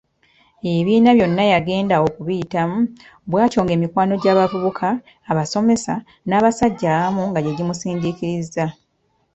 Ebibiina 0.69 1.09
byonna 1.17 1.43
yagenda 1.53 1.95
okubiyitamu 2.07 2.77
bw’atyo 3.29 3.59
ng’emikwano 3.63 4.13
gy’abavubuka, 4.21 4.87
abasomesa, 5.31 5.93
n'abasajja 6.27 6.87
abamu 6.95 7.23
nga 7.29 7.39
gye 7.41 7.53
gimusindiikiriza. 7.57 8.65